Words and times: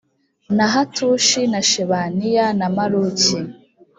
na 0.57 0.65
hatushi 0.73 1.41
na 1.51 1.61
shebaniya 1.69 2.45
na 2.59 2.67
maluki 2.75 3.37